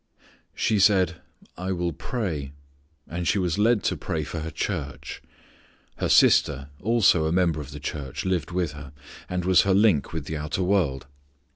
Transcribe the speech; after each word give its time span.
She 0.55 0.79
said, 0.79 1.17
"I 1.57 1.71
will 1.73 1.93
pray." 1.93 2.53
And 3.07 3.27
she 3.27 3.37
was 3.37 3.59
led 3.59 3.83
to 3.83 3.95
pray 3.95 4.23
for 4.23 4.39
her 4.39 4.49
church. 4.49 5.21
Her 5.97 6.09
sister, 6.09 6.69
also 6.81 7.27
a 7.27 7.31
member 7.31 7.61
of 7.61 7.69
the 7.69 7.79
church, 7.79 8.25
lived 8.25 8.49
with 8.49 8.71
her, 8.71 8.93
and 9.29 9.45
was 9.45 9.61
her 9.61 9.75
link 9.75 10.11
with 10.11 10.25
the 10.25 10.37
outer 10.37 10.63
world. 10.63 11.05